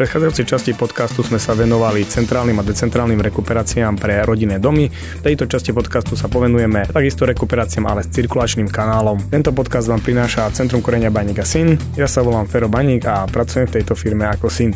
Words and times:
predchádzajúcej 0.00 0.46
časti 0.48 0.72
podcastu 0.72 1.20
sme 1.20 1.36
sa 1.36 1.52
venovali 1.52 2.08
centrálnym 2.08 2.56
a 2.56 2.64
decentrálnym 2.64 3.20
rekuperáciám 3.20 4.00
pre 4.00 4.24
rodinné 4.24 4.56
domy. 4.56 4.88
V 4.88 5.20
tejto 5.20 5.44
časti 5.44 5.76
podcastu 5.76 6.16
sa 6.16 6.24
povenujeme 6.24 6.88
takisto 6.88 7.28
rekuperáciám, 7.28 7.84
ale 7.84 8.00
s 8.00 8.08
cirkulačným 8.08 8.72
kanálom. 8.72 9.20
Tento 9.28 9.52
podcast 9.52 9.92
vám 9.92 10.00
prináša 10.00 10.48
Centrum 10.56 10.80
korenia 10.80 11.12
Baník 11.12 11.44
a 11.44 11.46
Syn. 11.46 11.76
Ja 12.00 12.08
sa 12.08 12.24
volám 12.24 12.48
Fero 12.48 12.72
Baník 12.72 13.04
a 13.04 13.28
pracujem 13.28 13.68
v 13.68 13.76
tejto 13.76 13.92
firme 13.92 14.24
ako 14.24 14.48
syn. 14.48 14.72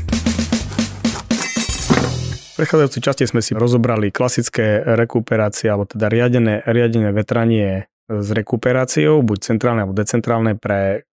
V 2.52 2.54
prechádzajúcej 2.60 3.00
časti 3.00 3.24
sme 3.24 3.40
si 3.40 3.56
rozobrali 3.56 4.12
klasické 4.12 4.84
rekuperácie, 4.84 5.72
alebo 5.72 5.88
teda 5.88 6.12
riadené, 6.12 6.60
riadené 6.68 7.16
vetranie 7.16 7.88
s 8.12 8.28
rekuperáciou, 8.28 9.24
buď 9.24 9.38
centrálne 9.40 9.88
alebo 9.88 9.96
decentrálne 9.96 10.60
pre 10.60 11.08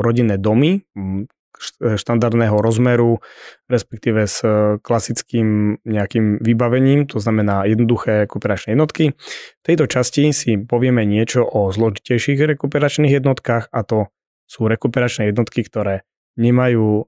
rodinné 0.00 0.40
domy, 0.40 0.80
štandardného 1.96 2.56
rozmeru, 2.58 3.20
respektíve 3.68 4.24
s 4.24 4.40
e, 4.40 4.80
klasickým 4.80 5.78
nejakým 5.84 6.40
vybavením, 6.40 7.04
to 7.04 7.20
znamená 7.20 7.68
jednoduché 7.68 8.24
rekuperačné 8.24 8.72
jednotky. 8.74 9.12
V 9.60 9.64
tejto 9.64 9.84
časti 9.84 10.32
si 10.32 10.56
povieme 10.56 11.04
niečo 11.04 11.44
o 11.44 11.68
zložitejších 11.68 12.40
rekuperačných 12.56 13.20
jednotkách 13.20 13.68
a 13.68 13.80
to 13.84 14.08
sú 14.48 14.66
rekuperačné 14.66 15.30
jednotky, 15.30 15.62
ktoré 15.62 16.02
nemajú 16.40 16.88
e, 16.88 17.02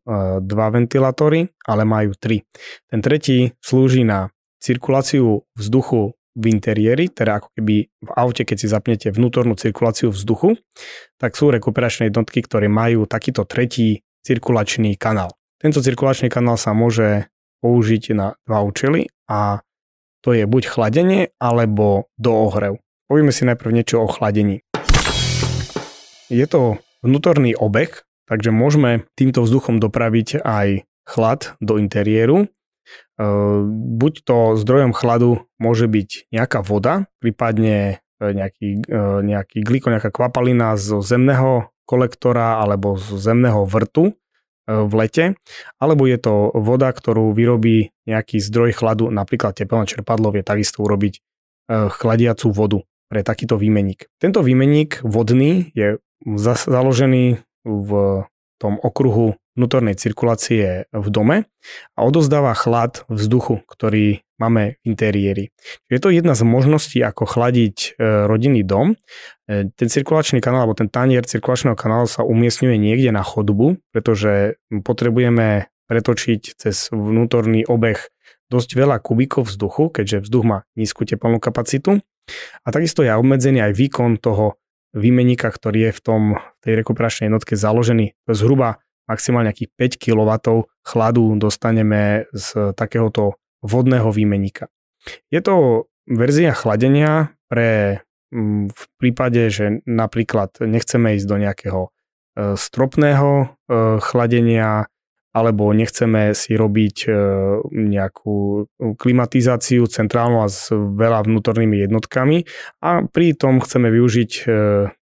dva 0.45 0.69
ventilátory, 0.69 1.49
ale 1.65 1.83
majú 1.89 2.13
tri. 2.15 2.45
Ten 2.93 3.01
tretí 3.01 3.57
slúži 3.65 4.05
na 4.05 4.29
cirkuláciu 4.63 5.43
vzduchu 5.57 6.15
v 6.33 6.45
interiéri, 6.49 7.13
teda 7.13 7.45
ako 7.45 7.49
keby 7.53 7.77
v 7.89 8.11
aute, 8.17 8.43
keď 8.49 8.57
si 8.57 8.69
zapnete 8.69 9.09
vnútornú 9.13 9.53
cirkuláciu 9.53 10.09
vzduchu, 10.09 10.57
tak 11.21 11.37
sú 11.37 11.53
rekuperačné 11.53 12.09
jednotky, 12.09 12.41
ktoré 12.41 12.73
majú 12.73 13.05
takýto 13.05 13.45
tretí 13.45 14.01
cirkulačný 14.23 14.95
kanál. 14.97 15.35
Tento 15.59 15.83
cirkulačný 15.83 16.31
kanál 16.31 16.59
sa 16.59 16.75
môže 16.75 17.31
použiť 17.63 18.15
na 18.15 18.35
dva 18.47 18.67
účely 18.67 19.07
a 19.31 19.63
to 20.23 20.35
je 20.35 20.47
buď 20.47 20.63
chladenie 20.67 21.35
alebo 21.43 22.11
doohrev. 22.19 22.79
Povieme 23.11 23.35
si 23.35 23.43
najprv 23.43 23.71
niečo 23.75 24.03
o 24.03 24.11
chladení. 24.11 24.63
Je 26.31 26.47
to 26.47 26.81
vnútorný 27.03 27.59
obeh, 27.59 27.91
takže 28.31 28.55
môžeme 28.55 29.05
týmto 29.19 29.43
vzduchom 29.43 29.83
dopraviť 29.83 30.41
aj 30.41 30.87
chlad 31.05 31.59
do 31.59 31.77
interiéru. 31.77 32.47
E, 32.47 33.27
buď 33.99 34.13
to 34.23 34.37
zdrojom 34.57 34.95
chladu 34.95 35.45
môže 35.59 35.91
byť 35.91 36.31
nejaká 36.31 36.63
voda, 36.63 37.11
prípadne 37.19 38.03
e, 38.23 38.25
nejaký, 38.33 38.87
e, 38.87 39.01
nejaký 39.27 39.59
gliko, 39.67 39.91
nejaká 39.91 40.15
kvapalina 40.15 40.79
zo 40.79 41.03
zemného 41.03 41.72
kolektora 41.93 42.65
alebo 42.65 42.97
z 42.97 43.21
zemného 43.21 43.69
vrtu 43.69 44.09
e, 44.09 44.13
v 44.73 44.93
lete, 44.97 45.25
alebo 45.77 46.09
je 46.09 46.17
to 46.17 46.49
voda, 46.57 46.89
ktorú 46.89 47.37
vyrobí 47.37 47.93
nejaký 48.09 48.41
zdroj 48.41 48.73
chladu, 48.73 49.13
napríklad 49.13 49.53
tepelné 49.53 49.85
čerpadlo 49.85 50.33
vie 50.33 50.41
takisto 50.41 50.81
urobiť 50.81 51.15
e, 51.17 51.21
chladiacu 51.93 52.49
vodu 52.49 52.81
pre 53.13 53.21
takýto 53.21 53.61
výmenník. 53.61 54.09
Tento 54.17 54.41
výmenník 54.41 55.05
vodný 55.05 55.69
je 55.77 56.01
založený 56.25 57.45
v 57.69 57.91
tom 58.57 58.81
okruhu 58.81 59.37
vnútornej 59.53 59.99
cirkulácie 60.01 60.89
v 60.89 61.07
dome 61.13 61.45
a 61.93 62.01
odozdáva 62.09 62.57
chlad 62.57 63.05
vzduchu, 63.13 63.61
ktorý 63.69 64.25
máme 64.43 64.83
v 64.83 64.91
interiéri. 64.91 65.45
Je 65.87 66.03
to 66.03 66.11
jedna 66.11 66.35
z 66.35 66.43
možností, 66.43 66.99
ako 66.99 67.31
chladiť 67.31 67.77
e, 67.79 67.89
rodinný 68.27 68.67
dom. 68.67 68.99
E, 69.47 69.71
ten 69.71 69.87
cirkulačný 69.87 70.43
kanál, 70.43 70.67
alebo 70.67 70.75
ten 70.75 70.91
tanier 70.91 71.23
cirkulačného 71.23 71.79
kanálu 71.79 72.11
sa 72.11 72.27
umiestňuje 72.27 72.75
niekde 72.75 73.15
na 73.15 73.23
chodbu, 73.23 73.79
pretože 73.95 74.59
potrebujeme 74.83 75.71
pretočiť 75.87 76.59
cez 76.59 76.91
vnútorný 76.91 77.63
obeh 77.71 78.03
dosť 78.51 78.75
veľa 78.75 78.99
kubíkov 78.99 79.49
vzduchu, 79.49 79.95
keďže 79.95 80.27
vzduch 80.27 80.45
má 80.45 80.59
nízku 80.75 81.07
teplnú 81.07 81.39
kapacitu. 81.39 82.03
A 82.63 82.69
takisto 82.75 83.07
je 83.07 83.15
obmedzený 83.15 83.63
aj 83.65 83.73
výkon 83.79 84.19
toho 84.19 84.59
výmeníka, 84.93 85.49
ktorý 85.49 85.89
je 85.89 85.93
v 85.97 86.01
tom 86.05 86.23
tej 86.61 86.77
rekuperačnej 86.85 87.33
jednotke 87.33 87.57
založený. 87.57 88.13
Zhruba 88.29 88.85
maximálne 89.09 89.51
nejakých 89.51 89.99
5 89.99 90.03
kW 90.05 90.31
chladu 90.85 91.25
dostaneme 91.41 92.29
z 92.31 92.77
takéhoto 92.77 93.41
vodného 93.63 94.11
výmeníka. 94.11 94.69
Je 95.31 95.41
to 95.43 95.87
verzia 96.07 96.55
chladenia 96.55 97.35
pre 97.47 98.03
mm, 98.35 98.75
v 98.75 98.85
prípade, 98.99 99.51
že 99.51 99.83
napríklad 99.87 100.59
nechceme 100.63 101.19
ísť 101.19 101.27
do 101.27 101.37
nejakého 101.39 101.83
e, 101.87 101.91
stropného 102.59 103.31
e, 103.33 103.47
chladenia 104.03 104.87
alebo 105.33 105.73
nechceme 105.73 106.37
si 106.37 106.53
robiť 106.53 106.97
e, 107.09 107.11
nejakú 107.73 108.69
klimatizáciu 109.01 109.89
centrálnu 109.89 110.45
a 110.45 110.49
s 110.53 110.69
veľa 110.75 111.25
vnútornými 111.25 111.81
jednotkami 111.89 112.45
a 112.85 113.09
pri 113.09 113.33
tom 113.33 113.65
chceme 113.65 113.89
využiť 113.89 114.33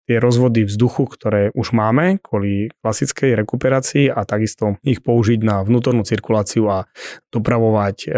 tie 0.10 0.18
rozvody 0.18 0.66
vzduchu, 0.66 1.06
ktoré 1.06 1.54
už 1.54 1.70
máme 1.78 2.18
kvôli 2.18 2.74
klasickej 2.82 3.38
rekuperácii 3.38 4.10
a 4.10 4.26
takisto 4.26 4.82
ich 4.82 5.06
použiť 5.06 5.46
na 5.46 5.62
vnútornú 5.62 6.02
cirkuláciu 6.02 6.66
a 6.66 6.90
dopravovať 7.30 7.98
e, 8.04 8.10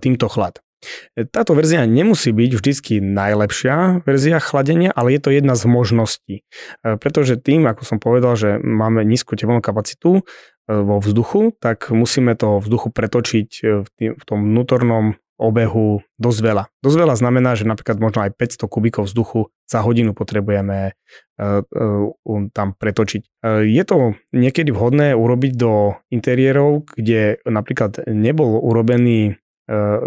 týmto 0.00 0.32
chlad. 0.32 0.64
Táto 1.12 1.52
verzia 1.52 1.84
nemusí 1.84 2.32
byť 2.32 2.50
vždycky 2.56 3.04
najlepšia 3.04 4.00
verzia 4.08 4.40
chladenia, 4.40 4.88
ale 4.88 5.12
je 5.12 5.20
to 5.20 5.28
jedna 5.28 5.52
z 5.52 5.68
možností. 5.68 6.34
Pretože 6.80 7.36
tým, 7.36 7.68
ako 7.68 7.84
som 7.84 8.00
povedal, 8.00 8.32
že 8.40 8.56
máme 8.56 9.04
nízku 9.04 9.36
teplnú 9.36 9.60
kapacitu, 9.60 10.24
vo 10.70 11.02
vzduchu, 11.02 11.50
tak 11.58 11.90
musíme 11.90 12.38
toho 12.38 12.62
vzduchu 12.62 12.94
pretočiť 12.94 13.48
e, 13.58 13.62
v 14.14 14.22
tom 14.22 14.54
vnútornom 14.54 15.18
obehu 15.40 16.04
dosť 16.20 16.40
veľa. 16.44 16.64
Dosť 16.84 16.96
veľa 17.00 17.14
znamená, 17.16 17.56
že 17.56 17.64
napríklad 17.64 17.96
možno 17.96 18.28
aj 18.28 18.36
500 18.36 18.68
kubíkov 18.68 19.08
vzduchu 19.08 19.48
za 19.70 19.86
hodinu 19.86 20.10
potrebujeme 20.10 20.98
uh, 21.38 21.62
uh, 21.62 22.42
tam 22.50 22.74
pretočiť. 22.74 23.22
Uh, 23.38 23.62
je 23.62 23.82
to 23.86 24.18
niekedy 24.34 24.74
vhodné 24.74 25.14
urobiť 25.14 25.52
do 25.54 25.94
interiérov, 26.10 26.90
kde 26.90 27.38
napríklad 27.46 28.02
nebol 28.10 28.58
urobený 28.58 29.38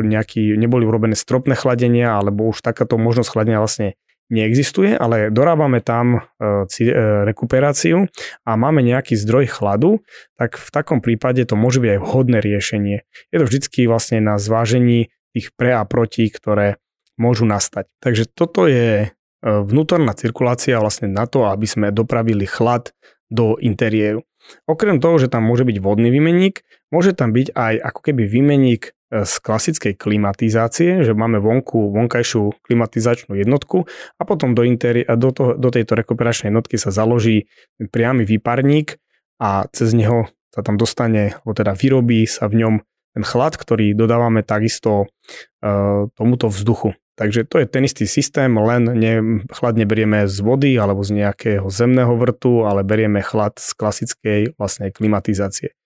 nejaký, 0.03 0.59
neboli 0.59 0.83
urobené 0.83 1.15
stropné 1.15 1.55
chladenia, 1.55 2.19
alebo 2.19 2.51
už 2.51 2.59
takáto 2.59 2.99
možnosť 2.99 3.31
chladenia 3.31 3.63
vlastne 3.63 3.95
neexistuje, 4.33 4.97
ale 4.97 5.29
dorábame 5.29 5.83
tam 5.83 6.17
e, 6.17 6.19
e, 6.65 6.93
rekuperáciu 7.27 8.09
a 8.47 8.51
máme 8.55 8.81
nejaký 8.81 9.13
zdroj 9.19 9.51
chladu, 9.51 10.01
tak 10.39 10.55
v 10.55 10.69
takom 10.73 10.99
prípade 11.03 11.45
to 11.45 11.53
môže 11.53 11.77
byť 11.83 11.89
aj 11.93 11.99
vhodné 12.01 12.37
riešenie. 12.39 12.97
Je 13.29 13.37
to 13.37 13.45
vždycky 13.45 13.85
vlastne 13.85 14.23
na 14.23 14.41
zvážení 14.41 15.11
tých 15.37 15.53
pre 15.53 15.77
a 15.77 15.83
proti, 15.83 16.29
ktoré 16.33 16.81
môžu 17.19 17.45
nastať. 17.45 17.89
Takže 18.01 18.31
toto 18.33 18.65
je 18.65 19.11
e, 19.11 19.22
vnútorná 19.43 20.15
cirkulácia 20.15 20.79
vlastne 20.79 21.11
na 21.11 21.27
to, 21.27 21.45
aby 21.51 21.67
sme 21.67 21.91
dopravili 21.91 22.47
chlad 22.47 22.95
do 23.27 23.59
interiéru. 23.59 24.23
Okrem 24.67 24.99
toho, 24.99 25.19
že 25.19 25.31
tam 25.31 25.43
môže 25.47 25.67
byť 25.67 25.77
vodný 25.79 26.11
výmenník, 26.11 26.63
môže 26.91 27.11
tam 27.15 27.35
byť 27.35 27.55
aj 27.55 27.73
ako 27.79 27.99
keby 27.99 28.23
výmenník 28.27 28.95
z 29.13 29.33
klasickej 29.45 29.93
klimatizácie, 29.93 31.05
že 31.05 31.13
máme 31.13 31.37
vonku 31.37 31.93
vonkajšiu 31.93 32.65
klimatizačnú 32.65 33.37
jednotku 33.37 33.85
a 34.17 34.21
potom 34.25 34.57
do, 34.57 34.65
interi- 34.65 35.05
do, 35.05 35.29
to, 35.29 35.53
do 35.53 35.69
tejto 35.69 35.93
rekuperačnej 35.93 36.49
jednotky 36.49 36.81
sa 36.81 36.89
založí 36.89 37.45
priamy 37.93 38.25
výparník 38.25 38.97
a 39.37 39.69
cez 39.69 39.93
neho 39.93 40.33
sa 40.49 40.65
tam 40.65 40.81
dostane, 40.81 41.37
alebo 41.41 41.53
teda 41.53 41.77
vyrobí 41.77 42.25
sa 42.25 42.49
v 42.49 42.65
ňom 42.65 42.73
ten 43.13 43.23
chlad, 43.25 43.53
ktorý 43.53 43.93
dodávame 43.93 44.41
takisto 44.41 45.05
uh, 45.05 46.09
tomuto 46.17 46.49
vzduchu. 46.49 46.97
Takže 47.13 47.45
to 47.45 47.61
je 47.61 47.69
ten 47.69 47.85
istý 47.85 48.09
systém, 48.09 48.49
len 48.57 48.89
ne, 48.89 49.45
chlad 49.53 49.77
neberieme 49.77 50.25
z 50.25 50.37
vody 50.41 50.73
alebo 50.81 51.05
z 51.05 51.21
nejakého 51.21 51.69
zemného 51.69 52.17
vrtu, 52.17 52.65
ale 52.65 52.81
berieme 52.81 53.21
chlad 53.21 53.61
z 53.61 53.69
klasickej 53.77 54.39
vlastnej 54.57 54.89
klimatizácie. 54.89 55.77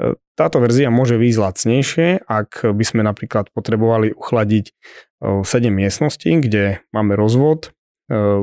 E, 0.00 0.16
táto 0.40 0.56
verzia 0.56 0.88
môže 0.88 1.20
výjsť 1.20 1.40
lacnejšie, 1.40 2.08
ak 2.24 2.72
by 2.72 2.84
sme 2.84 3.04
napríklad 3.04 3.52
potrebovali 3.52 4.16
uchladiť 4.16 4.72
7 5.20 5.44
e, 5.44 5.68
miestností, 5.68 6.40
kde 6.40 6.80
máme 6.96 7.12
rozvod 7.12 7.76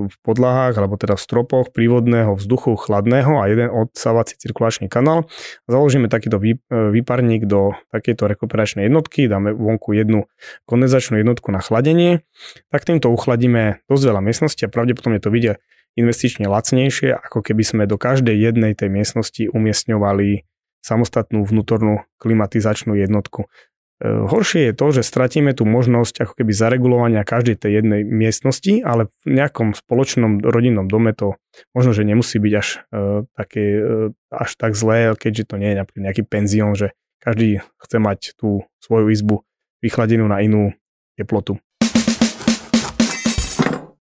v 0.07 0.15
podlahách 0.23 0.79
alebo 0.79 0.95
teda 0.95 1.19
v 1.19 1.25
stropoch 1.27 1.75
prívodného 1.75 2.39
vzduchu 2.39 2.79
chladného 2.79 3.35
a 3.35 3.51
jeden 3.51 3.67
odsávací 3.67 4.39
cirkulačný 4.39 4.87
kanál. 4.87 5.27
Založíme 5.67 6.07
takýto 6.07 6.39
výparník 6.71 7.43
do 7.43 7.75
takejto 7.91 8.31
rekuperačnej 8.31 8.87
jednotky, 8.87 9.27
dáme 9.27 9.51
vonku 9.51 9.91
jednu 9.91 10.31
kondenzačnú 10.63 11.19
jednotku 11.19 11.51
na 11.51 11.59
chladenie, 11.59 12.23
tak 12.71 12.87
týmto 12.87 13.11
uchladíme 13.11 13.83
dosť 13.91 14.03
veľa 14.07 14.21
miestnosti 14.23 14.63
a 14.63 14.71
pravdepodobne 14.71 15.19
to 15.19 15.27
vidia 15.27 15.59
investične 15.99 16.47
lacnejšie, 16.47 17.11
ako 17.11 17.43
keby 17.43 17.63
sme 17.67 17.83
do 17.83 17.99
každej 17.99 18.39
jednej 18.39 18.71
tej 18.71 18.87
miestnosti 18.87 19.51
umiestňovali 19.51 20.47
samostatnú 20.79 21.43
vnútornú 21.43 22.07
klimatizačnú 22.23 22.95
jednotku. 22.95 23.51
E, 23.97 24.05
horšie 24.05 24.69
je 24.69 24.73
to, 24.77 24.87
že 24.93 25.01
stratíme 25.01 25.57
tú 25.57 25.65
možnosť 25.65 26.29
ako 26.29 26.33
keby 26.37 26.53
zaregulovania 26.53 27.25
každej 27.25 27.57
tej 27.57 27.81
jednej 27.81 28.05
miestnosti, 28.05 28.85
ale 28.85 29.09
v 29.25 29.41
nejakom 29.41 29.73
spoločnom 29.73 30.45
rodinnom 30.45 30.85
dome 30.85 31.17
to 31.17 31.33
možno, 31.73 31.97
že 31.97 32.05
nemusí 32.05 32.37
byť 32.37 32.53
až, 32.53 32.85
uh, 32.93 33.25
také, 33.33 33.65
uh, 33.81 34.13
až 34.29 34.53
tak 34.53 34.77
zlé, 34.77 35.17
keďže 35.17 35.49
to 35.49 35.55
nie 35.57 35.73
je 35.73 35.79
napríklad 35.81 36.03
nejaký 36.13 36.23
penzión, 36.29 36.77
že 36.77 36.93
každý 37.17 37.65
chce 37.81 37.97
mať 37.97 38.19
tú 38.37 38.69
svoju 38.77 39.09
izbu 39.09 39.41
vychladenú 39.81 40.29
na 40.29 40.45
inú 40.45 40.77
teplotu. 41.17 41.57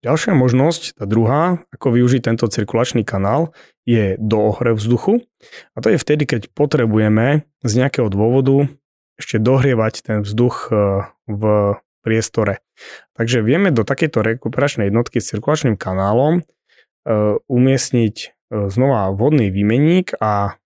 Ďalšia 0.02 0.34
možnosť, 0.34 0.98
tá 0.98 1.04
druhá, 1.06 1.62
ako 1.70 1.94
využiť 1.94 2.26
tento 2.26 2.50
cirkulačný 2.50 3.06
kanál, 3.06 3.54
je 3.86 4.18
do 4.18 4.50
ohrev 4.50 4.74
vzduchu. 4.74 5.22
A 5.76 5.78
to 5.78 5.94
je 5.94 5.98
vtedy, 6.00 6.26
keď 6.26 6.50
potrebujeme 6.50 7.46
z 7.62 7.72
nejakého 7.78 8.10
dôvodu 8.10 8.66
ešte 9.22 9.38
dohrievať 9.38 9.94
ten 10.02 10.18
vzduch 10.26 10.68
e, 10.68 11.06
v 11.30 11.42
priestore. 12.02 12.58
Takže 13.14 13.46
vieme 13.46 13.70
do 13.70 13.86
takejto 13.86 14.26
rekuperačnej 14.26 14.90
jednotky 14.90 15.22
s 15.22 15.30
cirkulačným 15.30 15.78
kanálom 15.78 16.42
e, 16.42 16.42
umiestniť 17.46 18.16
e, 18.18 18.26
znova 18.66 19.14
vodný 19.14 19.54
výmenník 19.54 20.18
a 20.18 20.58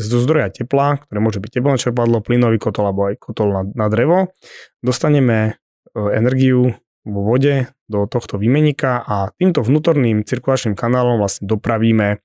zo 0.00 0.18
zdroja 0.24 0.48
tepla, 0.48 0.96
ktoré 0.96 1.20
môže 1.20 1.44
byť 1.44 1.60
teplné 1.60 1.76
čerpadlo, 1.76 2.24
plynový 2.24 2.56
kotol 2.56 2.88
alebo 2.88 3.12
aj 3.12 3.20
kotol 3.20 3.52
na, 3.52 3.62
na 3.68 3.86
drevo, 3.92 4.32
dostaneme 4.80 5.60
energiu 5.92 6.72
vo 7.04 7.20
vode 7.20 7.68
do 7.84 8.08
tohto 8.08 8.40
výmeníka 8.40 9.04
a 9.04 9.28
týmto 9.36 9.60
vnútorným 9.60 10.24
cirkulačným 10.24 10.72
kanálom 10.72 11.20
vlastne 11.20 11.48
dopravíme 11.48 12.20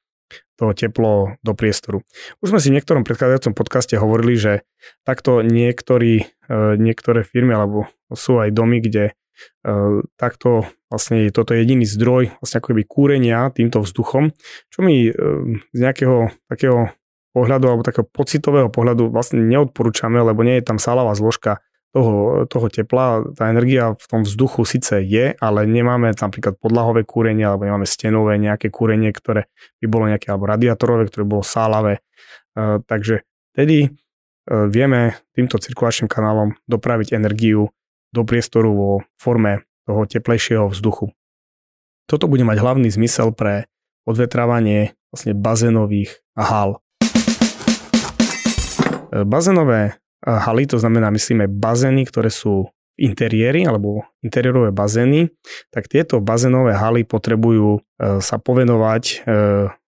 to 0.57 0.71
teplo 0.71 1.35
do 1.41 1.53
priestoru. 1.57 2.05
Už 2.39 2.53
sme 2.53 2.59
si 2.61 2.69
v 2.71 2.77
niektorom 2.79 3.03
predchádzajúcom 3.03 3.53
podcaste 3.57 3.95
hovorili, 3.97 4.37
že 4.37 4.53
takto 5.03 5.43
niektorí, 5.43 6.23
e, 6.23 6.55
niektoré 6.77 7.25
firmy 7.25 7.57
alebo 7.57 7.89
sú 8.13 8.39
aj 8.39 8.53
domy, 8.53 8.79
kde 8.79 9.11
e, 9.11 9.13
takto 10.15 10.69
vlastne 10.87 11.25
je 11.25 11.31
toto 11.33 11.57
jediný 11.57 11.83
zdroj 11.89 12.37
vlastne 12.37 12.61
ako 12.61 12.67
keby 12.71 12.83
kúrenia 12.85 13.49
týmto 13.49 13.81
vzduchom, 13.81 14.31
čo 14.69 14.79
mi 14.85 15.09
e, 15.09 15.11
z 15.73 15.79
nejakého 15.79 16.29
takého 16.47 16.93
pohľadu 17.33 17.65
alebo 17.65 17.81
takého 17.81 18.05
pocitového 18.05 18.69
pohľadu 18.69 19.09
vlastne 19.09 19.41
neodporúčame, 19.41 20.21
lebo 20.21 20.45
nie 20.45 20.61
je 20.61 20.69
tam 20.69 20.77
salová 20.77 21.17
zložka 21.17 21.65
toho, 21.93 22.43
toho 22.49 22.67
tepla, 22.73 23.21
tá 23.37 23.53
energia 23.53 23.93
v 23.93 24.05
tom 24.09 24.25
vzduchu 24.25 24.65
síce 24.65 24.97
je, 25.05 25.37
ale 25.37 25.69
nemáme 25.69 26.09
napríklad 26.17 26.57
podlahové 26.57 27.05
kúrenie, 27.05 27.45
alebo 27.45 27.69
nemáme 27.69 27.85
stenové 27.85 28.41
nejaké 28.41 28.73
kúrenie, 28.73 29.13
ktoré 29.13 29.45
by 29.77 29.85
bolo 29.85 30.09
nejaké, 30.09 30.33
alebo 30.33 30.49
radiátorové, 30.49 31.13
ktoré 31.13 31.23
bolo 31.29 31.45
sálavé. 31.45 32.01
E, 32.57 32.81
takže 32.81 33.21
tedy 33.53 33.85
e, 33.85 33.89
vieme 34.73 35.21
týmto 35.37 35.61
cirkulačným 35.61 36.09
kanálom 36.09 36.57
dopraviť 36.65 37.13
energiu 37.13 37.69
do 38.09 38.21
priestoru 38.25 38.73
vo 38.73 38.91
forme 39.21 39.61
toho 39.85 40.09
teplejšieho 40.09 40.65
vzduchu. 40.73 41.13
Toto 42.09 42.25
bude 42.25 42.41
mať 42.41 42.57
hlavný 42.57 42.89
zmysel 42.89 43.37
pre 43.37 43.69
odvetrávanie 44.09 44.97
vlastne 45.13 45.37
bazénových 45.37 46.25
hal. 46.33 46.81
E, 49.13 49.21
bazénové 49.21 50.01
haly, 50.23 50.63
to 50.65 50.79
znamená, 50.79 51.11
myslíme 51.11 51.51
bazény, 51.51 52.07
ktoré 52.07 52.31
sú 52.31 52.71
interiéry 52.93 53.65
alebo 53.65 54.05
interiérové 54.21 54.69
bazény, 54.69 55.33
tak 55.73 55.89
tieto 55.89 56.21
bazénové 56.21 56.77
haly 56.77 57.01
potrebujú 57.01 57.81
e, 57.81 58.21
sa 58.21 58.37
povenovať 58.37 59.03
e, 59.03 59.15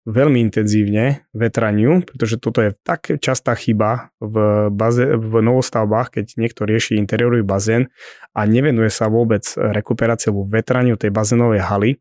veľmi 0.05 0.37
intenzívne 0.41 1.25
vetraniu, 1.33 2.01
pretože 2.05 2.37
toto 2.37 2.61
je 2.61 2.73
tak 2.85 3.09
častá 3.21 3.53
chyba 3.57 4.13
v, 4.21 4.67
baze, 4.73 5.17
v 5.17 5.33
novostavbách, 5.41 6.17
keď 6.17 6.25
niekto 6.37 6.65
rieši 6.65 6.97
interiérový 6.97 7.41
bazén 7.41 7.89
a 8.33 8.45
nevenuje 8.45 8.89
sa 8.93 9.09
vôbec 9.09 9.45
rekuperácii 9.57 10.29
alebo 10.29 10.49
vetraniu 10.49 10.97
tej 10.97 11.09
bazénovej 11.09 11.61
haly, 11.61 11.91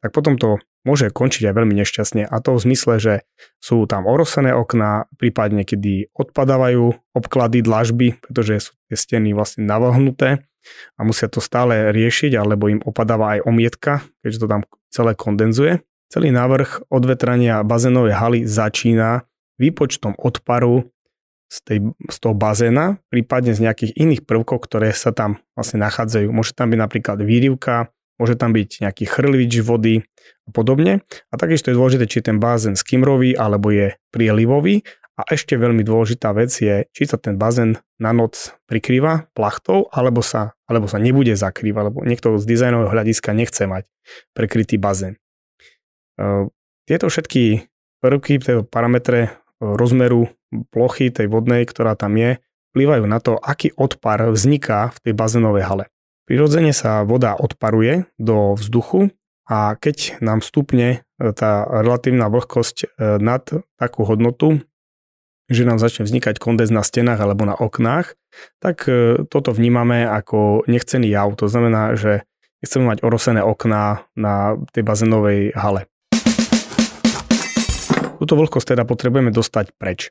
tak 0.00 0.12
potom 0.12 0.36
to 0.40 0.60
môže 0.84 1.08
končiť 1.10 1.48
aj 1.50 1.54
veľmi 1.56 1.74
nešťastne 1.80 2.28
a 2.28 2.36
to 2.44 2.54
v 2.54 2.64
zmysle, 2.70 2.94
že 3.00 3.14
sú 3.58 3.88
tam 3.88 4.04
orosené 4.04 4.52
okná, 4.52 5.08
prípadne 5.16 5.64
kedy 5.64 6.12
odpadávajú 6.12 7.16
obklady 7.16 7.64
dlažby, 7.64 8.20
pretože 8.20 8.70
sú 8.70 8.72
tie 8.92 8.96
steny 8.96 9.32
vlastne 9.32 9.64
navlhnuté 9.64 10.44
a 10.96 11.00
musia 11.04 11.28
to 11.28 11.44
stále 11.44 11.92
riešiť, 11.92 12.36
alebo 12.36 12.72
im 12.72 12.80
opadáva 12.84 13.36
aj 13.36 13.44
omietka, 13.44 14.04
keďže 14.24 14.40
to 14.44 14.48
tam 14.48 14.62
celé 14.88 15.12
kondenzuje. 15.16 15.84
Celý 16.12 16.30
návrh 16.30 16.88
odvetrania 16.92 17.64
bazénovej 17.66 18.14
haly 18.14 18.40
začína 18.46 19.26
výpočtom 19.58 20.14
odparu 20.20 20.88
z, 21.50 21.58
tej, 21.62 21.78
z 22.10 22.16
toho 22.18 22.34
bazéna, 22.34 22.98
prípadne 23.10 23.54
z 23.54 23.62
nejakých 23.62 23.92
iných 23.94 24.22
prvkov, 24.26 24.66
ktoré 24.66 24.90
sa 24.90 25.14
tam 25.14 25.38
vlastne 25.54 25.82
nachádzajú. 25.82 26.30
Môže 26.30 26.56
tam 26.56 26.74
byť 26.74 26.78
napríklad 26.80 27.18
výrivka, 27.22 27.93
môže 28.18 28.38
tam 28.38 28.54
byť 28.54 28.84
nejaký 28.84 29.04
chrlič 29.08 29.52
vody 29.64 30.06
a 30.46 30.50
podobne. 30.52 31.02
A 31.30 31.34
takisto 31.34 31.70
je 31.70 31.78
dôležité, 31.78 32.04
či 32.06 32.24
ten 32.24 32.38
bazén 32.38 32.78
skimrový 32.78 33.34
alebo 33.34 33.74
je 33.74 33.96
prielivový. 34.14 34.86
A 35.14 35.22
ešte 35.30 35.54
veľmi 35.54 35.86
dôležitá 35.86 36.34
vec 36.34 36.50
je, 36.50 36.90
či 36.90 37.02
sa 37.06 37.14
ten 37.14 37.38
bazén 37.38 37.78
na 38.02 38.10
noc 38.10 38.58
prikrýva 38.66 39.30
plachtou, 39.30 39.86
alebo 39.94 40.26
sa, 40.26 40.58
alebo 40.66 40.90
sa 40.90 40.98
nebude 40.98 41.38
zakrývať, 41.38 41.82
lebo 41.86 42.02
niekto 42.02 42.34
z 42.34 42.44
dizajnového 42.50 42.90
hľadiska 42.90 43.30
nechce 43.30 43.62
mať 43.70 43.86
prekrytý 44.34 44.74
bazén. 44.74 45.22
E, 46.18 46.50
tieto 46.90 47.06
všetky 47.06 47.70
prvky, 48.02 48.42
tieto 48.42 48.66
parametre 48.66 49.20
e, 49.22 49.30
rozmeru 49.62 50.34
plochy 50.74 51.14
tej 51.14 51.30
vodnej, 51.30 51.62
ktorá 51.62 51.94
tam 51.94 52.18
je, 52.18 52.42
vplyvajú 52.74 53.06
na 53.06 53.22
to, 53.22 53.38
aký 53.38 53.70
odpar 53.78 54.34
vzniká 54.34 54.90
v 54.90 54.98
tej 54.98 55.12
bazénovej 55.14 55.62
hale. 55.62 55.84
Prirodzene 56.24 56.72
sa 56.72 57.04
voda 57.04 57.36
odparuje 57.36 58.08
do 58.16 58.56
vzduchu 58.56 59.12
a 59.44 59.76
keď 59.76 60.24
nám 60.24 60.40
stupne 60.40 61.04
e, 61.20 61.32
tá 61.36 61.68
relatívna 61.68 62.32
vlhkosť 62.32 62.76
e, 62.80 62.86
nad 63.20 63.44
takú 63.76 64.08
hodnotu, 64.08 64.64
že 65.52 65.68
nám 65.68 65.76
začne 65.76 66.08
vznikať 66.08 66.40
kondens 66.40 66.72
na 66.72 66.80
stenách 66.80 67.20
alebo 67.20 67.44
na 67.44 67.52
oknách, 67.52 68.16
tak 68.56 68.88
e, 68.88 69.28
toto 69.28 69.52
vnímame 69.52 70.08
ako 70.08 70.64
nechcený 70.64 71.12
jav. 71.12 71.28
To 71.36 71.44
znamená, 71.44 71.92
že 71.92 72.24
nechceme 72.64 72.88
mať 72.88 73.04
orosené 73.04 73.44
okná 73.44 74.08
na 74.16 74.56
tej 74.72 74.80
bazénovej 74.80 75.52
hale. 75.52 75.84
Túto 78.16 78.40
vlhkosť 78.40 78.72
teda 78.72 78.88
potrebujeme 78.88 79.28
dostať 79.28 79.76
preč. 79.76 80.08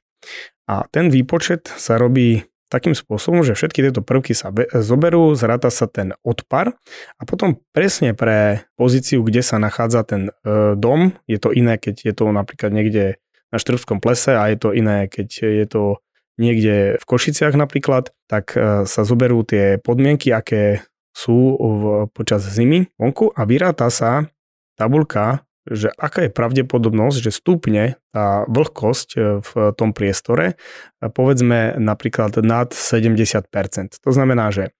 A 0.69 0.85
ten 0.93 1.09
výpočet 1.09 1.65
sa 1.65 1.97
robí 1.97 2.45
takým 2.73 2.97
spôsobom, 2.97 3.45
že 3.45 3.53
všetky 3.53 3.85
tieto 3.85 4.01
prvky 4.01 4.33
sa 4.33 4.49
zoberú, 4.81 5.37
zráta 5.37 5.69
sa 5.69 5.85
ten 5.85 6.17
odpar 6.25 6.73
a 7.21 7.23
potom 7.29 7.61
presne 7.69 8.17
pre 8.17 8.65
pozíciu, 8.73 9.21
kde 9.21 9.45
sa 9.45 9.61
nachádza 9.61 10.01
ten 10.01 10.33
e, 10.41 10.73
dom, 10.73 11.13
je 11.29 11.37
to 11.37 11.53
iné, 11.53 11.77
keď 11.77 12.09
je 12.09 12.13
to 12.17 12.33
napríklad 12.33 12.73
niekde 12.73 13.21
na 13.53 13.57
Štrbskom 13.61 14.01
plese 14.01 14.33
a 14.33 14.49
je 14.49 14.57
to 14.57 14.73
iné, 14.73 15.05
keď 15.05 15.29
je 15.45 15.65
to 15.69 15.83
niekde 16.41 16.97
v 16.97 17.05
Košiciach 17.05 17.53
napríklad, 17.53 18.09
tak 18.25 18.57
e, 18.57 18.89
sa 18.89 19.01
zoberú 19.05 19.45
tie 19.45 19.77
podmienky, 19.77 20.33
aké 20.33 20.81
sú 21.13 21.53
v, 21.61 21.81
počas 22.09 22.41
zimy 22.41 22.89
vonku 22.97 23.37
a 23.37 23.45
vyráta 23.45 23.93
sa 23.93 24.25
tabulka 24.73 25.45
že 25.69 25.95
aká 25.95 26.27
je 26.27 26.31
pravdepodobnosť, 26.31 27.17
že 27.23 27.31
stupne 27.31 27.95
vlhkosť 28.47 29.09
e, 29.17 29.19
v 29.41 29.51
tom 29.73 29.91
priestore, 29.91 30.55
povedzme 31.01 31.75
napríklad 31.81 32.39
nad 32.45 32.71
70%. 32.71 33.49
To 33.99 34.11
znamená, 34.13 34.53
že 34.53 34.71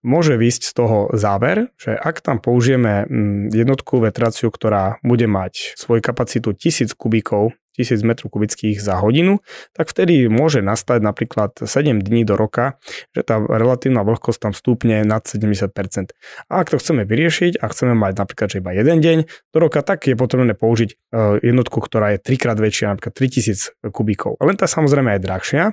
môže 0.00 0.40
výsť 0.40 0.62
z 0.64 0.72
toho 0.72 0.98
záver, 1.12 1.68
že 1.76 1.92
ak 1.92 2.24
tam 2.24 2.40
použijeme 2.40 3.04
mm, 3.04 3.52
jednotku 3.52 4.00
vetraciu, 4.00 4.48
ktorá 4.48 4.96
bude 5.04 5.28
mať 5.28 5.76
svoju 5.76 6.00
kapacitu 6.00 6.56
1000 6.56 6.96
kubíkov 6.96 7.52
1000 7.80 8.04
m 8.04 8.12
kubických 8.28 8.76
za 8.82 9.00
hodinu, 9.00 9.40
tak 9.72 9.88
vtedy 9.88 10.28
môže 10.28 10.60
nastať 10.60 11.00
napríklad 11.00 11.56
7 11.64 12.02
dní 12.02 12.28
do 12.28 12.36
roka, 12.36 12.76
že 13.16 13.24
tá 13.24 13.40
relatívna 13.40 14.04
vlhkosť 14.04 14.38
tam 14.50 14.52
stúpne 14.52 15.00
nad 15.06 15.24
70%. 15.24 15.72
A 16.50 16.52
ak 16.60 16.68
to 16.68 16.76
chceme 16.76 17.08
vyriešiť 17.08 17.62
a 17.62 17.64
chceme 17.70 17.96
mať 17.96 18.12
napríklad 18.20 18.48
že 18.50 18.58
iba 18.60 18.74
jeden 18.74 18.98
deň 19.00 19.18
do 19.54 19.58
roka, 19.58 19.80
tak 19.80 20.10
je 20.10 20.18
potrebné 20.18 20.52
použiť 20.58 20.90
e, 20.92 20.96
jednotku, 21.40 21.78
ktorá 21.78 22.18
je 22.18 22.18
trikrát 22.20 22.58
väčšia, 22.58 22.69
napríklad 22.70 23.14
3000 23.16 23.90
kubíkov. 23.90 24.38
Len 24.38 24.54
tá 24.54 24.70
samozrejme 24.70 25.18
je 25.18 25.24
drahšia, 25.26 25.64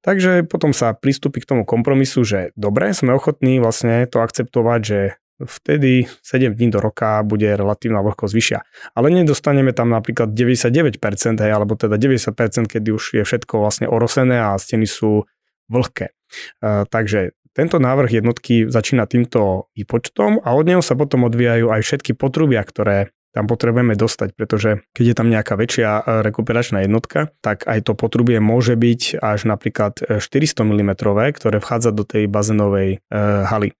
takže 0.00 0.46
potom 0.46 0.70
sa 0.70 0.94
pristúpi 0.94 1.42
k 1.42 1.50
tomu 1.50 1.62
kompromisu, 1.66 2.22
že 2.22 2.40
dobre, 2.54 2.94
sme 2.94 3.12
ochotní 3.12 3.58
vlastne 3.58 4.06
to 4.06 4.22
akceptovať, 4.22 4.80
že 4.80 4.98
vtedy 5.42 6.06
7 6.22 6.54
dní 6.54 6.70
do 6.70 6.78
roka 6.78 7.18
bude 7.26 7.50
relatívna 7.56 8.00
vlhkosť 8.06 8.34
vyššia. 8.34 8.58
Ale 8.94 9.10
nedostaneme 9.10 9.74
tam 9.74 9.90
napríklad 9.90 10.30
99%, 10.30 10.94
hej, 11.42 11.50
alebo 11.50 11.74
teda 11.74 11.98
90%, 11.98 12.70
keď 12.70 12.82
už 12.94 13.02
je 13.18 13.22
všetko 13.26 13.58
vlastne 13.58 13.90
orosené 13.90 14.38
a 14.38 14.54
steny 14.54 14.86
sú 14.86 15.26
vlhké. 15.66 16.14
Uh, 16.62 16.86
takže 16.86 17.34
tento 17.54 17.78
návrh 17.78 18.18
jednotky 18.22 18.66
začína 18.66 19.06
týmto 19.06 19.70
výpočtom 19.78 20.42
a 20.42 20.58
od 20.58 20.66
neho 20.66 20.82
sa 20.82 20.98
potom 20.98 21.26
odvíjajú 21.30 21.70
aj 21.70 21.80
všetky 21.86 22.18
potrubia, 22.18 22.62
ktoré 22.66 23.14
tam 23.34 23.50
potrebujeme 23.50 23.98
dostať, 23.98 24.38
pretože 24.38 24.86
keď 24.94 25.04
je 25.10 25.14
tam 25.18 25.26
nejaká 25.26 25.58
väčšia 25.58 25.90
e, 25.90 26.02
rekuperačná 26.22 26.86
jednotka, 26.86 27.34
tak 27.42 27.66
aj 27.66 27.90
to 27.90 27.92
potrubie 27.98 28.38
môže 28.38 28.78
byť 28.78 29.18
až 29.18 29.50
napríklad 29.50 30.22
400 30.22 30.22
e, 30.22 30.86
mm, 30.86 30.90
ktoré 31.34 31.58
vchádza 31.58 31.90
do 31.90 32.06
tej 32.06 32.30
bazénovej 32.30 33.02
e, 33.02 33.18
haly. 33.18 33.74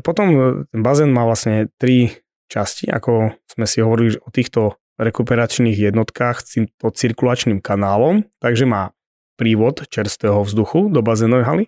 Potom 0.00 0.26
ten 0.72 0.80
bazén 0.80 1.12
má 1.12 1.28
vlastne 1.28 1.68
tri 1.76 2.16
časti, 2.48 2.88
ako 2.88 3.36
sme 3.44 3.68
si 3.68 3.84
hovorili 3.84 4.16
o 4.16 4.32
týchto 4.32 4.80
rekuperačných 4.96 5.76
jednotkách 5.76 6.36
s 6.40 6.56
týmto 6.56 6.88
cirkulačným 6.88 7.60
kanálom, 7.60 8.24
takže 8.40 8.64
má 8.64 8.96
prívod 9.36 9.84
čerstvého 9.90 10.40
vzduchu 10.46 10.88
do 10.88 11.04
bazénovej 11.04 11.44
haly, 11.44 11.64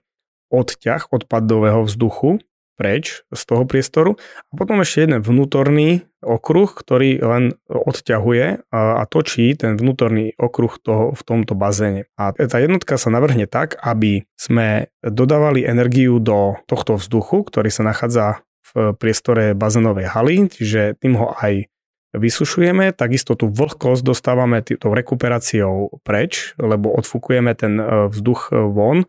odťah 0.49 1.11
odpadového 1.11 1.83
vzduchu 1.85 2.41
preč 2.77 3.25
z 3.33 3.43
toho 3.49 3.65
priestoru 3.65 4.21
a 4.53 4.53
potom 4.55 4.79
ešte 4.85 5.09
jeden 5.09 5.25
vnútorný 5.25 6.05
okruh, 6.27 6.67
ktorý 6.75 7.23
len 7.23 7.45
odťahuje 7.71 8.67
a, 8.75 9.07
točí 9.07 9.55
ten 9.55 9.79
vnútorný 9.79 10.35
okruh 10.35 10.75
toho, 10.83 11.15
v 11.15 11.23
tomto 11.23 11.55
bazéne. 11.55 12.11
A 12.19 12.35
tá 12.35 12.59
jednotka 12.59 12.99
sa 12.99 13.15
navrhne 13.15 13.47
tak, 13.47 13.79
aby 13.79 14.27
sme 14.35 14.91
dodávali 15.07 15.63
energiu 15.63 16.19
do 16.19 16.59
tohto 16.67 16.99
vzduchu, 16.99 17.47
ktorý 17.47 17.71
sa 17.71 17.87
nachádza 17.87 18.43
v 18.75 18.99
priestore 18.99 19.55
bazénovej 19.55 20.11
haly, 20.11 20.51
čiže 20.51 20.99
tým 20.99 21.15
ho 21.15 21.31
aj 21.39 21.71
vysušujeme, 22.17 22.97
takisto 22.97 23.37
tú 23.37 23.53
vlhkosť 23.53 24.03
dostávame 24.03 24.65
tou 24.65 24.91
rekuperáciou 24.97 26.01
preč, 26.03 26.57
lebo 26.57 26.91
odfúkujeme 26.97 27.53
ten 27.53 27.77
e, 27.77 27.85
vzduch 28.09 28.51
e, 28.51 28.57
von. 28.57 29.05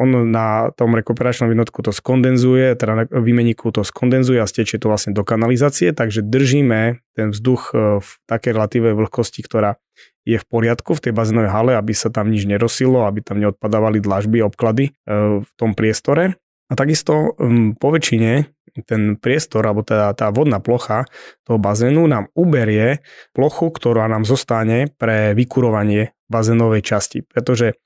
On 0.00 0.08
na 0.28 0.72
tom 0.76 0.96
rekuperačnom 0.96 1.52
jednotku 1.52 1.84
to 1.84 1.92
skondenzuje, 1.92 2.72
teda 2.76 2.92
na 2.92 3.04
výmeníku 3.08 3.68
to 3.72 3.84
skondenzuje 3.84 4.40
a 4.40 4.48
stečie 4.48 4.80
to 4.80 4.88
vlastne 4.88 5.12
do 5.12 5.24
kanalizácie, 5.24 5.92
takže 5.92 6.24
držíme 6.24 7.00
ten 7.16 7.32
vzduch 7.32 7.72
e, 7.72 7.98
v 8.04 8.10
takej 8.28 8.52
relatívnej 8.54 8.94
vlhkosti, 8.96 9.40
ktorá 9.40 9.80
je 10.28 10.36
v 10.36 10.46
poriadku 10.46 10.92
v 10.92 11.02
tej 11.08 11.12
bazénovej 11.16 11.50
hale, 11.50 11.72
aby 11.80 11.96
sa 11.96 12.12
tam 12.12 12.28
nič 12.28 12.44
nerosilo, 12.44 13.08
aby 13.08 13.24
tam 13.24 13.40
neodpadávali 13.40 14.04
dlažby, 14.04 14.44
obklady 14.44 14.92
v 15.08 15.48
tom 15.56 15.72
priestore. 15.72 16.36
A 16.70 16.78
takisto 16.78 17.34
po 17.80 17.88
väčšine 17.90 18.46
ten 18.86 19.18
priestor, 19.18 19.66
alebo 19.66 19.82
teda 19.82 20.14
tá 20.14 20.30
vodná 20.30 20.62
plocha 20.62 21.06
toho 21.44 21.58
bazénu 21.58 22.06
nám 22.06 22.30
uberie 22.32 23.02
plochu, 23.34 23.70
ktorá 23.70 24.06
nám 24.06 24.24
zostane 24.24 24.90
pre 24.96 25.34
vykurovanie 25.34 26.14
bazénovej 26.30 26.82
časti. 26.86 27.26
Pretože 27.26 27.78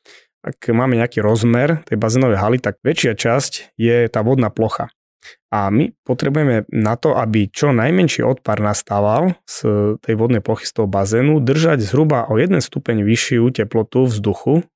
ak 0.44 0.68
máme 0.68 1.00
nejaký 1.00 1.24
rozmer 1.24 1.80
tej 1.88 1.96
bazénovej 1.96 2.36
haly, 2.36 2.58
tak 2.60 2.76
väčšia 2.84 3.16
časť 3.16 3.76
je 3.80 4.06
tá 4.12 4.20
vodná 4.20 4.52
plocha. 4.52 4.92
A 5.48 5.72
my 5.72 5.94
potrebujeme 6.04 6.68
na 6.68 7.00
to, 7.00 7.16
aby 7.16 7.48
čo 7.48 7.72
najmenší 7.72 8.20
odpar 8.20 8.60
nastával 8.60 9.40
z 9.48 9.64
tej 10.04 10.14
vodnej 10.20 10.44
plochy 10.44 10.68
z 10.68 10.76
toho 10.76 10.88
bazénu, 10.90 11.40
držať 11.40 11.80
zhruba 11.80 12.28
o 12.28 12.36
1 12.36 12.60
stupeň 12.60 13.00
vyššiu 13.06 13.48
teplotu 13.54 14.04
vzduchu 14.04 14.68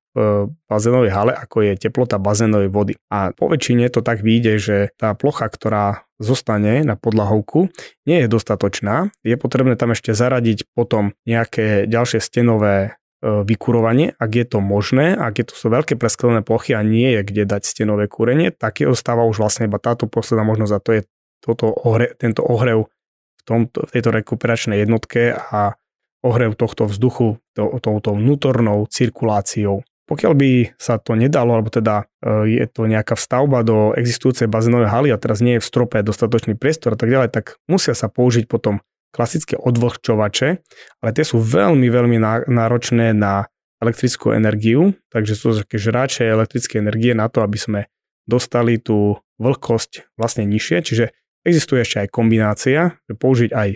bazénovej 0.67 1.11
hale, 1.13 1.33
ako 1.37 1.61
je 1.61 1.73
teplota 1.77 2.17
bazénovej 2.17 2.69
vody. 2.73 2.93
A 3.13 3.29
po 3.31 3.49
väčšine 3.49 3.93
to 3.93 4.01
tak 4.01 4.25
vyjde, 4.25 4.53
že 4.57 4.77
tá 4.97 5.13
plocha, 5.13 5.45
ktorá 5.47 6.09
zostane 6.19 6.83
na 6.83 6.99
podlahovku, 6.99 7.71
nie 8.03 8.17
je 8.25 8.27
dostatočná. 8.27 9.13
Je 9.23 9.37
potrebné 9.39 9.79
tam 9.79 9.95
ešte 9.95 10.11
zaradiť 10.11 10.67
potom 10.75 11.15
nejaké 11.23 11.87
ďalšie 11.87 12.19
stenové 12.19 12.75
e, 12.83 12.89
vykurovanie, 13.23 14.19
ak 14.19 14.31
je 14.35 14.45
to 14.49 14.59
možné, 14.59 15.15
ak 15.15 15.33
je 15.39 15.45
to 15.47 15.55
sú 15.55 15.71
veľké 15.71 15.95
presklené 15.95 16.43
plochy 16.43 16.75
a 16.75 16.83
nie 16.83 17.15
je 17.15 17.21
kde 17.23 17.43
dať 17.47 17.63
stenové 17.63 18.11
kúrenie, 18.11 18.51
tak 18.51 18.83
je 18.83 18.91
ostáva 18.91 19.23
už 19.23 19.39
vlastne 19.39 19.71
iba 19.71 19.79
táto 19.79 20.11
posledná 20.11 20.43
možnosť 20.43 20.73
a 20.75 20.83
to 20.83 20.91
je 20.91 21.01
toto 21.39 21.71
ohre, 21.71 22.11
tento 22.19 22.43
ohrev 22.43 22.91
v, 23.39 23.41
tomto, 23.47 23.87
v 23.87 23.89
tejto 23.95 24.11
rekuperačnej 24.11 24.83
jednotke 24.83 25.39
a 25.39 25.79
ohrev 26.19 26.59
tohto 26.59 26.83
vzduchu 26.83 27.39
to, 27.55 27.79
touto 27.79 28.11
vnútornou 28.11 28.83
cirkuláciou. 28.91 29.87
Pokiaľ 30.09 30.33
by 30.33 30.51
sa 30.81 30.97
to 30.97 31.13
nedalo, 31.13 31.53
alebo 31.53 31.69
teda 31.69 32.09
e, 32.25 32.57
je 32.57 32.65
to 32.65 32.89
nejaká 32.89 33.13
vstavba 33.13 33.61
do 33.61 33.93
existujúcej 33.93 34.49
bazénovej 34.49 34.89
haly 34.89 35.09
a 35.13 35.21
teraz 35.21 35.37
nie 35.37 35.61
je 35.61 35.63
v 35.63 35.69
strope 35.69 36.01
dostatočný 36.01 36.57
priestor 36.57 36.97
a 36.97 36.99
tak 36.99 37.13
ďalej, 37.13 37.29
tak 37.29 37.61
musia 37.69 37.93
sa 37.93 38.09
použiť 38.09 38.49
potom 38.49 38.81
klasické 39.13 39.53
odvlhčovače, 39.53 40.49
ale 41.05 41.09
tie 41.13 41.25
sú 41.25 41.37
veľmi, 41.37 41.85
veľmi 41.93 42.17
náročné 42.49 43.13
na 43.13 43.53
elektrickú 43.79 44.33
energiu, 44.33 44.97
takže 45.13 45.33
sú 45.37 45.53
také 45.55 45.77
žráče 45.77 46.25
elektrické 46.25 46.81
energie 46.81 47.13
na 47.13 47.29
to, 47.29 47.45
aby 47.45 47.57
sme 47.61 47.79
dostali 48.25 48.81
tú 48.81 49.21
vlhkosť 49.37 50.13
vlastne 50.19 50.45
nižšie, 50.45 50.77
čiže 50.83 51.05
existuje 51.47 51.81
ešte 51.81 52.05
aj 52.05 52.09
kombinácia, 52.11 52.97
že 53.07 53.13
použiť 53.15 53.49
aj 53.55 53.69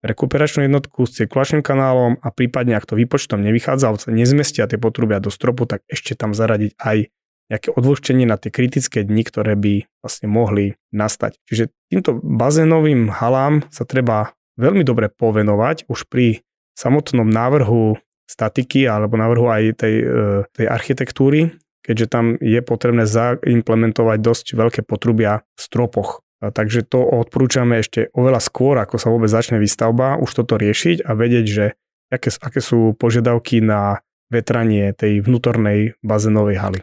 rekuperačnú 0.00 0.64
jednotku 0.64 1.04
s 1.04 1.20
cirkulačným 1.20 1.60
kanálom 1.60 2.16
a 2.20 2.28
prípadne 2.32 2.76
ak 2.76 2.88
to 2.88 2.96
výpočtom 2.96 3.44
nevychádza, 3.44 3.84
alebo 3.88 4.00
sa 4.00 4.12
nezmestia 4.12 4.64
tie 4.64 4.80
potrubia 4.80 5.20
do 5.20 5.28
stropu, 5.28 5.68
tak 5.68 5.84
ešte 5.88 6.16
tam 6.16 6.32
zaradiť 6.32 6.72
aj 6.80 7.12
nejaké 7.50 7.68
odvlhčenie 7.74 8.24
na 8.30 8.38
tie 8.38 8.54
kritické 8.54 9.02
dni, 9.02 9.26
ktoré 9.26 9.58
by 9.58 9.90
vlastne 10.00 10.30
mohli 10.30 10.78
nastať. 10.94 11.42
Čiže 11.50 11.74
týmto 11.90 12.22
bazénovým 12.22 13.10
halám 13.10 13.66
sa 13.74 13.82
treba 13.82 14.38
veľmi 14.54 14.86
dobre 14.86 15.10
povenovať 15.10 15.90
už 15.90 16.06
pri 16.06 16.46
samotnom 16.78 17.26
návrhu 17.26 17.98
statiky 18.30 18.86
alebo 18.86 19.18
návrhu 19.18 19.50
aj 19.50 19.62
tej, 19.82 19.94
e, 19.98 20.06
tej 20.54 20.66
architektúry, 20.70 21.58
keďže 21.82 22.06
tam 22.06 22.38
je 22.38 22.62
potrebné 22.62 23.04
zaimplementovať 23.10 24.18
dosť 24.22 24.46
veľké 24.54 24.80
potrubia 24.86 25.42
v 25.58 25.60
stropoch. 25.60 26.22
Takže 26.40 26.88
to 26.88 27.04
odporúčame 27.04 27.84
ešte 27.84 28.08
oveľa 28.16 28.40
skôr, 28.40 28.80
ako 28.80 28.96
sa 28.96 29.12
vôbec 29.12 29.28
začne 29.28 29.60
výstavba, 29.60 30.16
už 30.16 30.40
toto 30.40 30.56
riešiť 30.56 31.04
a 31.04 31.12
vedieť, 31.12 31.44
že 31.44 31.64
aké, 32.08 32.32
aké 32.32 32.60
sú 32.64 32.96
požiadavky 32.96 33.60
na 33.60 34.00
vetranie 34.32 34.96
tej 34.96 35.20
vnútornej 35.20 36.00
bazénovej 36.00 36.56
haly. 36.56 36.80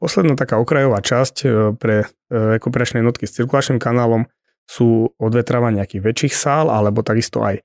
Posledná 0.00 0.32
taká 0.32 0.56
okrajová 0.56 1.04
časť 1.04 1.36
e, 1.44 1.46
pre 1.76 1.96
e, 2.02 2.56
rekuperačné 2.56 3.04
jednotky 3.04 3.28
s 3.28 3.36
cirkulačným 3.36 3.76
kanálom 3.76 4.24
sú 4.64 5.12
odvetrávanie 5.20 5.84
nejakých 5.84 6.00
väčších 6.00 6.34
sál 6.34 6.72
alebo 6.72 7.04
takisto 7.04 7.44
aj 7.44 7.60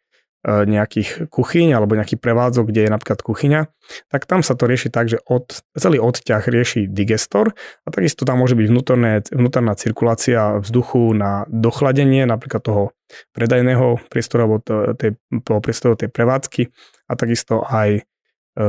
nejakých 0.45 1.33
kuchyň 1.33 1.73
alebo 1.73 1.97
nejaký 1.97 2.21
prevádzok, 2.21 2.69
kde 2.69 2.85
je 2.85 2.93
napríklad 2.93 3.19
kuchyňa, 3.25 3.61
tak 4.13 4.29
tam 4.29 4.45
sa 4.45 4.53
to 4.53 4.69
rieši 4.69 4.93
tak, 4.93 5.09
že 5.09 5.17
od, 5.25 5.65
celý 5.73 5.97
odťah 5.97 6.45
rieši 6.45 6.85
digestor 6.85 7.57
a 7.57 7.87
takisto 7.89 8.29
tam 8.29 8.45
môže 8.45 8.53
byť 8.53 8.67
vnútorné, 8.69 9.25
vnútorná 9.33 9.73
cirkulácia 9.73 10.61
vzduchu 10.61 11.17
na 11.17 11.49
dochladenie 11.49 12.29
napríklad 12.29 12.61
toho 12.61 12.83
predajného 13.33 14.05
priestoru 14.05 14.45
alebo 14.45 14.57
tej, 14.93 15.17
priestoru 15.41 15.97
tej 15.97 16.13
prevádzky 16.13 16.69
a 17.09 17.13
takisto 17.17 17.65
aj 17.65 17.89
e, 17.97 18.01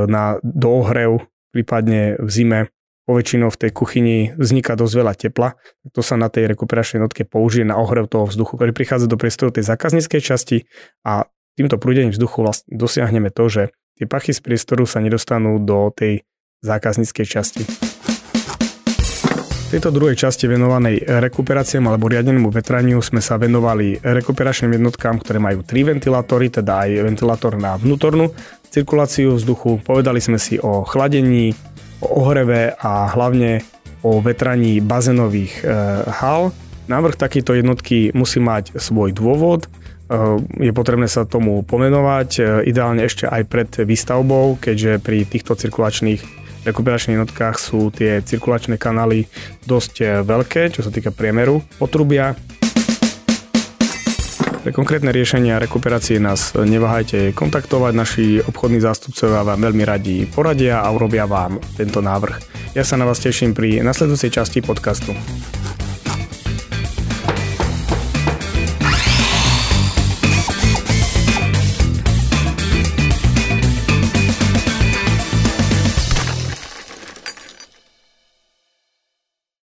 na 0.09 0.41
doohrev, 0.41 1.29
prípadne 1.53 2.17
v 2.17 2.31
zime 2.33 2.61
poväčšinou 3.07 3.55
v 3.55 3.61
tej 3.61 3.71
kuchyni 3.71 4.19
vzniká 4.35 4.75
dosť 4.75 4.95
veľa 4.99 5.15
tepla, 5.15 5.49
to 5.95 6.03
sa 6.03 6.19
na 6.19 6.27
tej 6.27 6.51
rekuperačnej 6.51 6.99
jednotke 6.99 7.23
použije 7.23 7.63
na 7.63 7.79
ohrev 7.79 8.11
toho 8.11 8.27
vzduchu, 8.27 8.59
ktorý 8.59 8.75
prichádza 8.75 9.07
do 9.07 9.15
priestoru 9.15 9.55
tej 9.55 9.63
zákazníckej 9.63 10.21
časti 10.21 10.67
a 11.07 11.31
týmto 11.57 11.81
prúdením 11.81 12.13
vzduchu 12.13 12.45
vlastne 12.45 12.69
dosiahneme 12.77 13.33
to, 13.33 13.49
že 13.49 13.63
tie 13.97 14.05
pachy 14.05 14.37
z 14.37 14.45
priestoru 14.45 14.85
sa 14.85 15.01
nedostanú 15.01 15.57
do 15.57 15.89
tej 15.89 16.29
zákazníckej 16.61 17.27
časti. 17.27 17.65
V 19.67 19.75
tejto 19.75 19.91
druhej 19.91 20.15
časti 20.15 20.47
venovanej 20.47 21.03
rekuperáciám 21.03 21.91
alebo 21.91 22.07
riadenému 22.07 22.55
vetraniu 22.55 23.03
sme 23.03 23.19
sa 23.19 23.35
venovali 23.35 23.99
rekuperačným 23.99 24.79
jednotkám, 24.79 25.19
ktoré 25.19 25.43
majú 25.43 25.67
tri 25.67 25.83
ventilátory, 25.83 26.55
teda 26.55 26.87
aj 26.87 27.03
ventilátor 27.03 27.59
na 27.59 27.75
vnútornú 27.75 28.31
cirkuláciu 28.71 29.35
vzduchu. 29.35 29.83
Povedali 29.83 30.23
sme 30.23 30.39
si 30.39 30.63
o 30.63 30.87
chladení, 30.87 31.51
o 31.99 32.23
ohreve 32.23 32.79
a 32.79 33.11
hlavne 33.11 33.67
o 34.07 34.23
vetraní 34.23 34.79
bazénových 34.79 35.55
e, 35.59 35.75
hal. 36.15 36.55
Návrh 36.87 37.19
takejto 37.19 37.59
jednotky 37.59 38.15
musí 38.15 38.39
mať 38.39 38.79
svoj 38.79 39.11
dôvod, 39.11 39.67
Eh, 39.67 39.86
je 40.63 40.71
potrebné 40.71 41.11
sa 41.11 41.27
tomu 41.27 41.67
pomenovať, 41.67 42.31
eh, 42.39 42.45
ideálne 42.71 43.03
ešte 43.03 43.27
aj 43.27 43.43
pred 43.51 43.71
výstavbou, 43.83 44.59
keďže 44.63 45.03
pri 45.03 45.27
týchto 45.27 45.59
cirkulačných 45.59 46.47
rekuperačných 46.67 47.23
jednotkách 47.23 47.63
sú 47.63 47.95
tie 47.95 48.19
cirkulačné 48.23 48.79
kanály 48.79 49.27
dosť 49.67 49.95
eh, 50.03 50.09
veľké, 50.23 50.75
čo 50.75 50.87
sa 50.87 50.91
týka 50.95 51.11
priemeru 51.11 51.63
potrubia. 51.79 52.39
Pre 54.67 54.75
konkrétne 54.75 55.15
riešenia 55.15 55.63
rekuperácie 55.63 56.19
nás 56.19 56.51
neváhajte 56.51 57.31
kontaktovať, 57.39 57.93
naši 57.95 58.27
obchodní 58.43 58.83
zástupcovia 58.83 59.47
vám 59.47 59.63
veľmi 59.63 59.87
radi 59.87 60.27
poradia 60.27 60.83
a 60.83 60.91
urobia 60.91 61.23
vám 61.23 61.63
tento 61.79 62.03
návrh. 62.03 62.35
Ja 62.75 62.83
sa 62.83 62.99
na 62.99 63.07
vás 63.07 63.23
teším 63.23 63.55
pri 63.55 63.87
nasledujúcej 63.87 64.35
časti 64.35 64.67
podcastu. 64.67 65.15